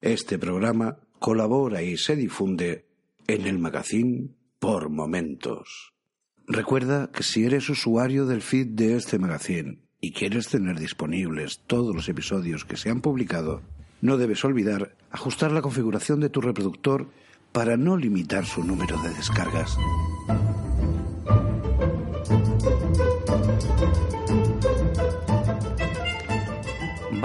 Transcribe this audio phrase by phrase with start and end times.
[0.00, 2.86] Este programa colabora y se difunde
[3.26, 4.28] en el magazine
[4.60, 5.92] por momentos.
[6.46, 11.96] Recuerda que si eres usuario del feed de este magazine y quieres tener disponibles todos
[11.96, 13.62] los episodios que se han publicado,
[14.00, 17.08] no debes olvidar ajustar la configuración de tu reproductor
[17.50, 19.76] para no limitar su número de descargas.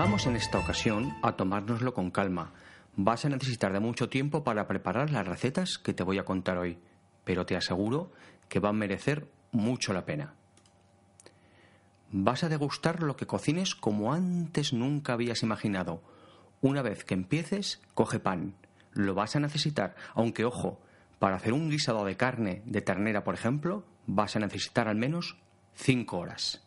[0.04, 2.52] Vamos en esta ocasión a tomárnoslo con calma.
[2.98, 6.58] Vas a necesitar de mucho tiempo para preparar las recetas que te voy a contar
[6.58, 6.78] hoy,
[7.24, 8.12] pero te aseguro
[8.50, 10.34] que van a merecer mucho la pena.
[12.12, 16.04] Vas a degustar lo que cocines como antes nunca habías imaginado.
[16.60, 18.56] Una vez que empieces, coge pan.
[18.92, 20.82] Lo vas a necesitar, aunque ojo,
[21.18, 25.38] para hacer un guisado de carne de ternera, por ejemplo, vas a necesitar al menos
[25.76, 26.63] 5 horas.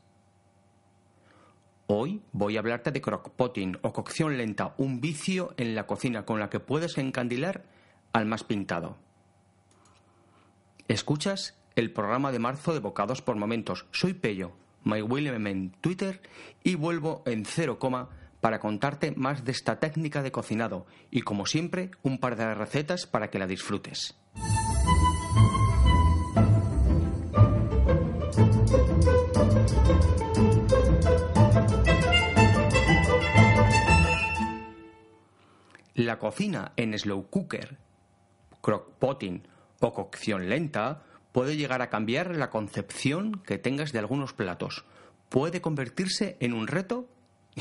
[1.88, 6.40] Hoy voy a hablarte de crockpotting o cocción lenta, un vicio en la cocina con
[6.40, 7.64] la que puedes encandilar
[8.12, 8.96] al más pintado.
[10.88, 13.86] Escuchas el programa de marzo de Bocados por Momentos.
[13.92, 16.22] Soy Pello, MyWilliam en Twitter
[16.64, 18.08] y vuelvo en cero coma
[18.40, 23.06] para contarte más de esta técnica de cocinado y como siempre un par de recetas
[23.06, 24.16] para que la disfrutes.
[36.06, 37.78] La cocina en slow cooker,
[38.60, 39.42] crockpotting
[39.80, 44.84] o cocción lenta puede llegar a cambiar la concepción que tengas de algunos platos.
[45.30, 47.08] Puede convertirse en un reto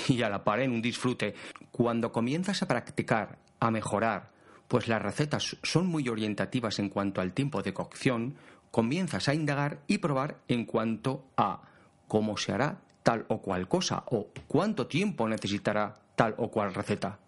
[0.07, 1.33] y a la par en un disfrute.
[1.71, 4.29] Cuando comienzas a practicar, a mejorar,
[4.67, 8.35] pues las recetas son muy orientativas en cuanto al tiempo de cocción,
[8.69, 11.63] comienzas a indagar y probar en cuanto a
[12.07, 17.24] cómo se hará tal o cual cosa o cuánto tiempo necesitará tal o cual receta.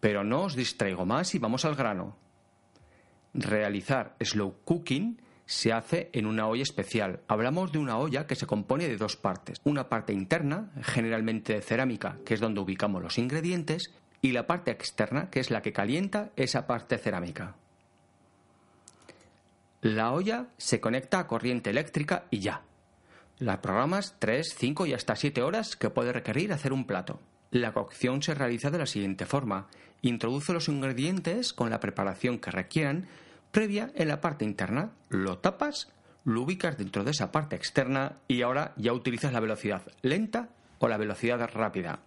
[0.00, 2.16] Pero no os distraigo más y vamos al grano.
[3.34, 7.20] Realizar slow cooking se hace en una olla especial.
[7.26, 9.58] Hablamos de una olla que se compone de dos partes.
[9.64, 14.70] Una parte interna, generalmente de cerámica, que es donde ubicamos los ingredientes, y la parte
[14.70, 17.56] externa, que es la que calienta esa parte cerámica.
[19.80, 22.62] La olla se conecta a corriente eléctrica y ya.
[23.38, 27.20] La programas 3, 5 y hasta 7 horas que puede requerir hacer un plato.
[27.50, 29.68] La cocción se realiza de la siguiente forma.
[30.02, 33.08] Introduce los ingredientes con la preparación que requieran
[33.50, 34.92] previa en la parte interna.
[35.08, 35.88] Lo tapas,
[36.24, 40.88] lo ubicas dentro de esa parte externa y ahora ya utilizas la velocidad lenta o
[40.88, 42.00] la velocidad rápida.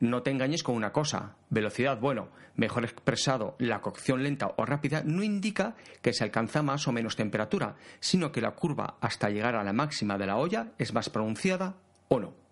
[0.00, 1.36] No te engañes con una cosa.
[1.48, 6.88] Velocidad, bueno, mejor expresado, la cocción lenta o rápida no indica que se alcanza más
[6.88, 10.72] o menos temperatura, sino que la curva hasta llegar a la máxima de la olla
[10.76, 11.76] es más pronunciada
[12.08, 12.43] o no.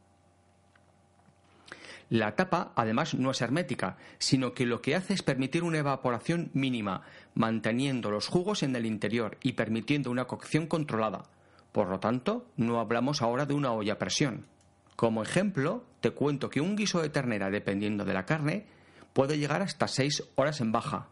[2.13, 6.51] La tapa, además, no es hermética, sino que lo que hace es permitir una evaporación
[6.53, 7.01] mínima,
[7.35, 11.25] manteniendo los jugos en el interior y permitiendo una cocción controlada.
[11.73, 14.45] Por lo tanto, no hablamos ahora de una olla a presión.
[14.95, 18.67] Como ejemplo, te cuento que un guiso de ternera, dependiendo de la carne,
[19.15, 21.09] puede llegar hasta 6 horas en baja.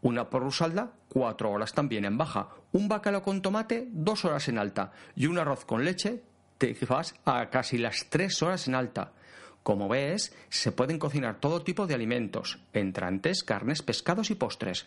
[0.00, 2.48] Una porrusalda, 4 horas también en baja.
[2.72, 4.90] Un bacalao con tomate, 2 horas en alta.
[5.14, 6.24] Y un arroz con leche,
[6.58, 9.12] te vas a casi las 3 horas en alta.
[9.62, 14.86] Como ves, se pueden cocinar todo tipo de alimentos, entrantes, carnes, pescados y postres.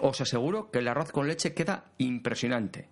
[0.00, 2.88] Os aseguro que el arroz con leche queda impresionante.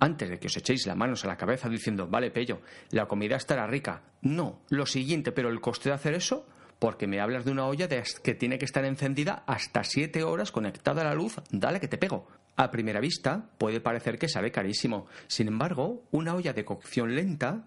[0.00, 2.60] Antes de que os echéis las manos a la cabeza diciendo, vale, Pello,
[2.90, 4.02] la comida estará rica.
[4.22, 6.46] No, lo siguiente, pero el coste de hacer eso,
[6.78, 11.02] porque me hablas de una olla que tiene que estar encendida hasta 7 horas conectada
[11.02, 12.28] a la luz, dale que te pego.
[12.56, 15.06] A primera vista puede parecer que sabe carísimo.
[15.26, 17.64] Sin embargo, una olla de cocción lenta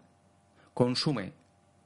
[0.73, 1.33] consume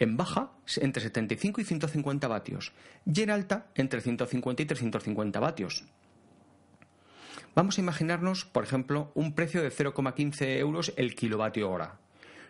[0.02, 2.74] en baja entre 75 y 150 vatios
[3.06, 5.84] y en alta entre 150 y 350 vatios.
[7.54, 12.00] Vamos a imaginarnos, por ejemplo, un precio de 0,15 euros el kilovatio hora.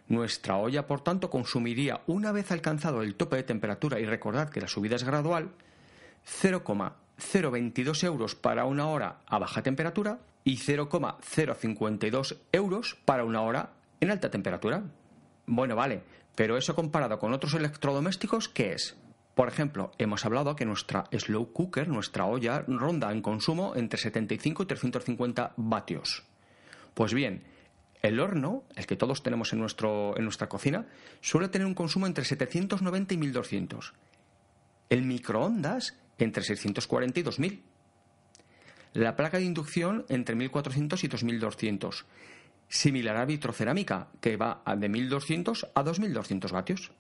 [0.08, 4.62] Nuestra olla, por tanto, consumiría, una vez alcanzado el tope de temperatura, y recordad que
[4.62, 5.50] la subida es gradual,
[6.24, 14.12] 0,022 euros para una hora a baja temperatura y 0,052 euros para una hora en
[14.12, 14.84] alta temperatura.
[15.48, 16.04] Bueno, vale,
[16.36, 18.96] pero eso comparado con otros electrodomésticos, ¿qué es?
[19.36, 24.64] Por ejemplo, hemos hablado que nuestra slow cooker, nuestra olla, ronda en consumo entre 75
[24.64, 26.24] y 350 vatios.
[26.94, 27.44] Pues bien,
[28.02, 30.88] el horno, el que todos tenemos en, nuestro, en nuestra cocina,
[31.22, 33.94] suele tener un consumo entre 790 y 1200.
[34.90, 37.64] El microondas entre 640 y 2000.
[38.94, 42.06] La placa de inducción entre 1400 y 2200
[42.72, 46.92] similar a vitrocerámica, que va de 1200 a 2200 vatios.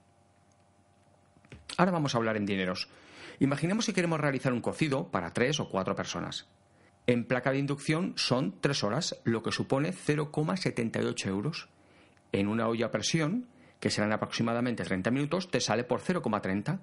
[1.78, 2.90] Ahora vamos a hablar en dineros.
[3.40, 6.46] Imaginemos que queremos realizar un cocido para tres o cuatro personas.
[7.08, 11.70] En placa de inducción son tres horas, lo que supone 0,78 euros.
[12.34, 13.48] En una olla a presión,
[13.80, 16.80] que serán aproximadamente 30 minutos, te sale por 0,30.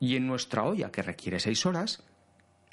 [0.00, 2.02] Y en nuestra olla, que requiere 6 horas,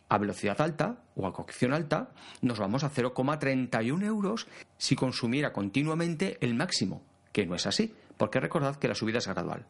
[0.10, 2.10] a velocidad alta o a cocción alta,
[2.42, 4.48] nos vamos a 0,31 euros
[4.78, 9.28] si consumiera continuamente el máximo, que no es así, porque recordad que la subida es
[9.28, 9.66] gradual.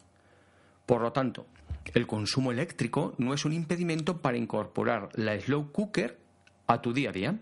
[0.86, 1.46] Por lo tanto,
[1.94, 6.18] el consumo eléctrico no es un impedimento para incorporar la slow cooker
[6.66, 7.38] a tu día a día.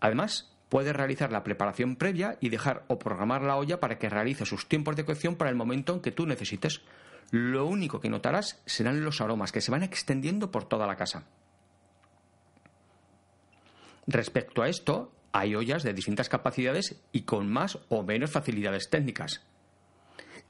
[0.00, 4.46] Además, puedes realizar la preparación previa y dejar o programar la olla para que realice
[4.46, 6.82] sus tiempos de cocción para el momento en que tú necesites.
[7.30, 11.24] Lo único que notarás serán los aromas que se van extendiendo por toda la casa.
[14.06, 19.42] Respecto a esto, hay ollas de distintas capacidades y con más o menos facilidades técnicas.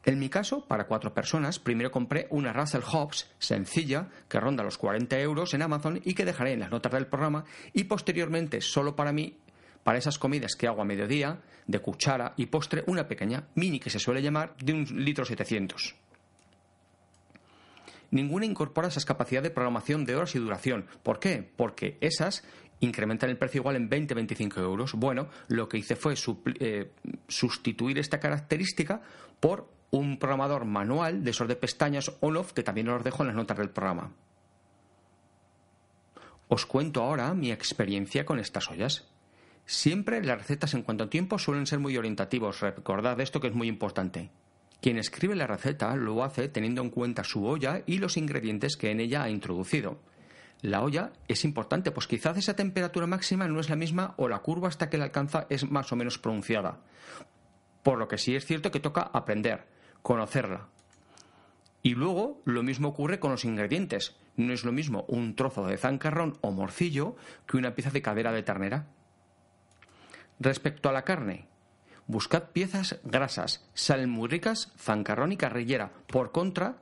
[0.05, 4.79] En mi caso, para cuatro personas, primero compré una Russell Hobbs sencilla que ronda los
[4.79, 8.95] 40 euros en Amazon y que dejaré en las notas del programa y posteriormente, solo
[8.95, 9.37] para mí,
[9.83, 13.91] para esas comidas que hago a mediodía, de cuchara y postre, una pequeña mini que
[13.91, 15.97] se suele llamar de un litro 700.
[18.11, 20.87] Ninguna incorpora esas capacidades de programación de horas y duración.
[21.03, 21.51] ¿Por qué?
[21.57, 22.45] Porque esas
[22.81, 24.93] incrementan el precio igual en 20-25 euros.
[24.95, 26.15] Bueno, lo que hice fue
[26.61, 26.93] eh,
[27.29, 29.01] sustituir esta característica
[29.41, 33.37] por un programador manual de esos de pestañas on-off que también os dejo en las
[33.37, 34.13] notas del programa.
[36.49, 39.09] Os cuento ahora mi experiencia con estas ollas.
[39.65, 42.61] Siempre las recetas en cuanto a tiempo suelen ser muy orientativos.
[42.61, 44.31] Recordad esto que es muy importante.
[44.81, 48.91] Quien escribe la receta lo hace teniendo en cuenta su olla y los ingredientes que
[48.91, 50.01] en ella ha introducido.
[50.63, 54.39] La olla es importante, pues quizás esa temperatura máxima no es la misma o la
[54.39, 56.81] curva hasta que la alcanza es más o menos pronunciada.
[57.83, 59.67] Por lo que sí es cierto que toca aprender,
[60.03, 60.69] conocerla.
[61.83, 64.17] Y luego lo mismo ocurre con los ingredientes.
[64.37, 68.33] No es lo mismo un trozo de zancarrón o morcillo que una pieza de cadera
[68.33, 68.89] de ternera.
[70.41, 71.47] Respecto a la carne,
[72.07, 75.93] buscad piezas grasas, salen muy ricas, zancarrón y carrillera.
[76.07, 76.77] Por contra,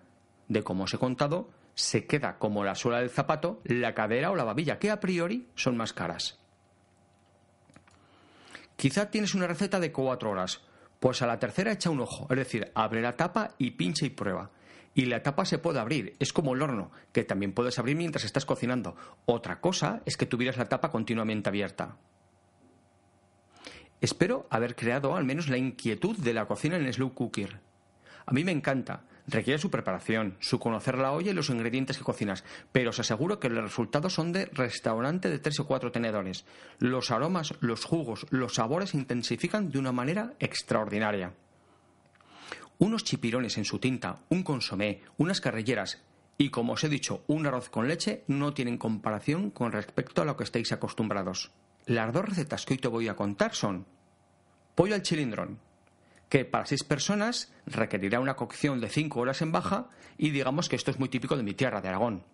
[0.49, 4.37] de como os he contado, se queda como la suela del zapato la cadera o
[4.37, 6.38] la babilla, que a priori son más caras.
[8.76, 10.62] Quizá tienes una receta de cuatro horas,
[11.00, 14.11] pues a la tercera echa un ojo, es decir, abre la tapa y pincha y
[14.11, 14.50] prueba.
[14.97, 18.25] Y la tapa se puede abrir, es como el horno, que también puedes abrir mientras
[18.25, 18.97] estás cocinando.
[19.26, 21.97] Otra cosa es que tuvieras la tapa continuamente abierta.
[24.05, 27.59] Espero haber creado al menos la inquietud de la cocina en slow cooker.
[28.27, 32.05] A mí me encanta, Requiere su preparación, su conocer la olla y los ingredientes que
[32.05, 36.45] cocinas, pero os aseguro que los resultados son de restaurante de tres o cuatro tenedores.
[36.81, 41.33] Los aromas, los jugos, los sabores se intensifican de una manera extraordinaria.
[42.77, 46.03] Unos chipirones en su tinta, un consomé, unas carrilleras
[46.37, 50.27] y, como os he dicho, un arroz con leche no tienen comparación con respecto a
[50.27, 51.50] lo que estáis acostumbrados.
[51.87, 53.85] Las dos recetas que hoy te voy a contar son
[54.75, 55.59] pollo al chilindrón,
[56.31, 60.77] que para seis personas requerirá una cocción de cinco horas en baja y digamos que
[60.77, 62.25] esto es muy típico de mi tierra, de Aragón.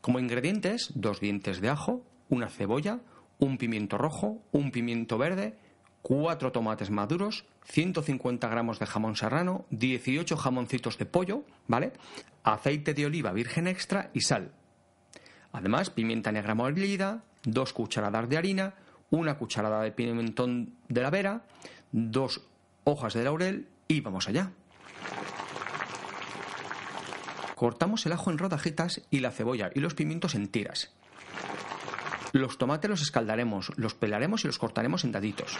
[0.00, 3.00] Como ingredientes, dos dientes de ajo, una cebolla,
[3.38, 5.58] un pimiento rojo, un pimiento verde,
[6.00, 11.92] cuatro tomates maduros, 150 gramos de jamón serrano, 18 jamoncitos de pollo, ¿vale?
[12.42, 14.52] Aceite de oliva virgen extra y sal.
[15.52, 18.74] Además, pimienta negra molida, dos cucharadas de harina,
[19.08, 21.46] una cucharada de pimentón de la vera,
[21.92, 22.42] dos
[22.84, 24.52] hojas de laurel y vamos allá.
[27.54, 30.92] Cortamos el ajo en rodajitas y la cebolla y los pimientos en tiras.
[32.32, 35.56] Los tomates los escaldaremos, los pelaremos y los cortaremos en daditos.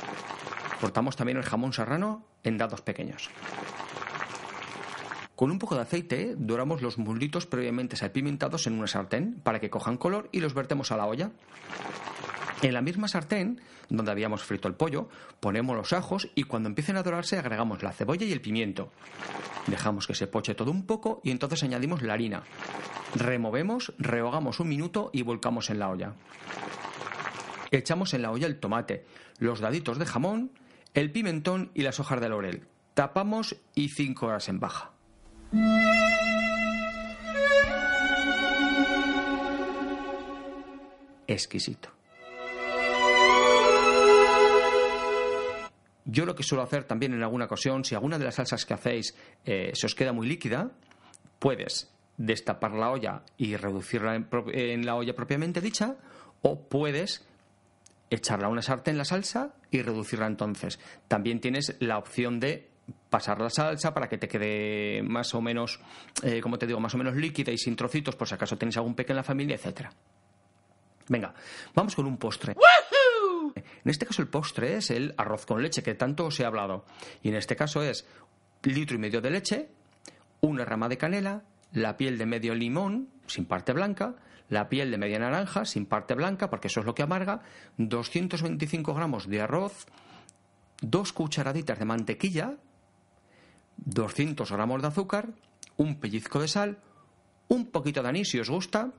[0.81, 3.31] Cortamos también el jamón serrano en dados pequeños.
[5.37, 9.69] Con un poco de aceite doramos los muslitos previamente salpimentados en una sartén para que
[9.69, 11.31] cojan color y los vertemos a la olla.
[12.62, 16.97] En la misma sartén, donde habíamos frito el pollo, ponemos los ajos y cuando empiecen
[16.97, 18.90] a dorarse agregamos la cebolla y el pimiento.
[19.66, 22.43] Dejamos que se poche todo un poco y entonces añadimos la harina.
[23.14, 26.14] Removemos, rehogamos un minuto y volcamos en la olla.
[27.71, 29.05] Echamos en la olla el tomate,
[29.38, 30.52] los daditos de jamón,
[30.95, 32.69] el pimentón y las hojas de laurel.
[32.95, 34.96] Tapamos y cinco horas en baja.
[41.26, 41.91] Exquisito.
[46.05, 48.75] Yo lo que suelo hacer también en alguna ocasión, si alguna de las salsas que
[48.75, 50.71] hacéis eh, se os queda muy líquida,
[51.38, 55.97] puedes destapar la olla y reducirla en, la olla propiamente dicha,
[56.43, 57.26] o puedes
[58.09, 60.79] echarla a una sartén la salsa y reducirla entonces.
[61.09, 62.71] También tienes la opción de
[63.11, 65.81] pasar la salsa para que te quede más o menos,
[66.23, 68.76] eh, como te digo, más o menos líquida y sin trocitos, por si acaso tenéis
[68.76, 69.90] algún peque en la familia, etcétera.
[71.09, 71.35] Venga,
[71.75, 72.55] vamos con un postre.
[73.55, 76.85] En este caso el postre es el arroz con leche, que tanto os he hablado.
[77.23, 78.07] Y en este caso es
[78.62, 79.69] litro y medio de leche,
[80.40, 84.16] una rama de canela, la piel de medio limón, sin parte blanca,
[84.49, 87.43] la piel de media naranja, sin parte blanca, porque eso es lo que amarga,
[87.78, 89.87] 225 gramos de arroz,
[90.81, 92.57] dos cucharaditas de mantequilla,
[93.78, 95.28] 200 gramos de azúcar,
[95.76, 96.78] un pellizco de sal,
[97.49, 98.92] un poquito de anís si os gusta,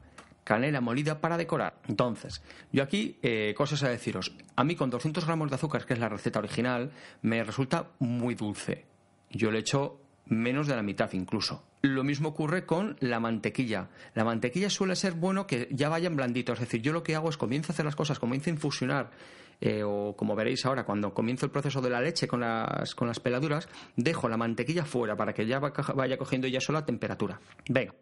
[0.43, 1.81] canela molida para decorar.
[1.87, 2.41] Entonces,
[2.71, 4.31] yo aquí eh, cosas a deciros.
[4.55, 6.91] A mí con 200 gramos de azúcar, que es la receta original,
[7.21, 8.85] me resulta muy dulce.
[9.29, 11.63] Yo le echo menos de la mitad incluso.
[11.81, 13.89] Lo mismo ocurre con la mantequilla.
[14.13, 16.59] La mantequilla suele ser bueno que ya vayan blanditos.
[16.59, 19.11] Es decir, yo lo que hago es comienzo a hacer las cosas, comienzo a infusionar,
[19.59, 23.07] eh, o como veréis ahora, cuando comienzo el proceso de la leche con las, con
[23.07, 27.39] las peladuras, dejo la mantequilla fuera para que ya vaya cogiendo ya sola temperatura.
[27.69, 27.93] Venga.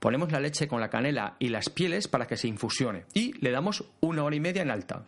[0.00, 3.50] Ponemos la leche con la canela y las pieles para que se infusione y le
[3.50, 5.04] damos una hora y media en alta.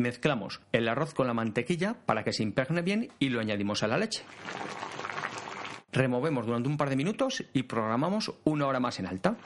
[0.00, 3.86] Mezclamos el arroz con la mantequilla para que se impregne bien y lo añadimos a
[3.86, 4.24] la leche.
[5.92, 9.36] Removemos durante un par de minutos y programamos una hora más en alta.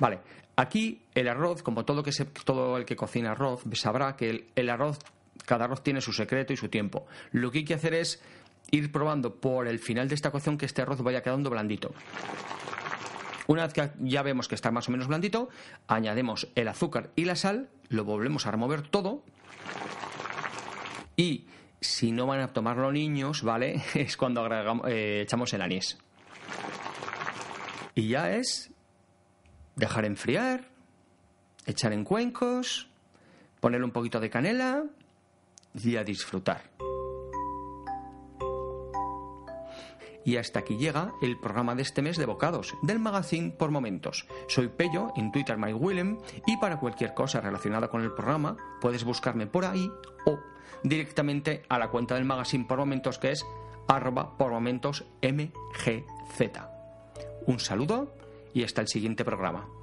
[0.00, 0.18] Vale,
[0.56, 2.02] aquí el arroz, como todo,
[2.76, 4.98] el que cocina arroz, sabrá que el arroz,
[5.46, 7.06] cada arroz tiene su secreto y su tiempo.
[7.30, 8.20] Lo que hay que hacer es
[8.72, 11.94] ir probando por el final de esta cocción que este arroz vaya quedando blandito.
[13.46, 15.50] Una vez que ya vemos que está más o menos blandito,
[15.86, 19.22] añadimos el azúcar y la sal, lo volvemos a remover todo
[21.16, 21.46] y
[21.80, 23.82] si no van a tomarlo niños, ¿vale?
[23.94, 24.46] Es cuando
[24.88, 25.98] eh, echamos el anís.
[27.94, 28.70] Y ya es
[29.74, 30.68] dejar enfriar,
[31.66, 32.88] echar en cuencos,
[33.60, 34.84] poner un poquito de canela
[35.74, 36.62] y a disfrutar.
[40.28, 44.26] Y hasta aquí llega el programa de este mes de bocados del magazine por momentos.
[44.46, 49.46] Soy Pello en Twitter MyWillem y para cualquier cosa relacionada con el programa puedes buscarme
[49.46, 49.90] por ahí
[50.26, 50.38] o
[50.82, 53.46] directamente a la cuenta del magazine por momentos que es
[53.86, 56.60] arroba por momentos mgz.
[57.46, 58.14] Un saludo
[58.52, 59.77] y hasta el siguiente programa.